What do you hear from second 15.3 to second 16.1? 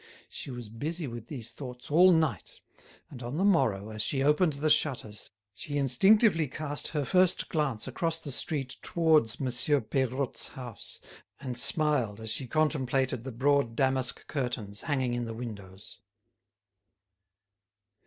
windows.